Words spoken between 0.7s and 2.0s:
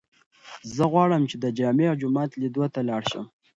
زه غواړم چې د جامع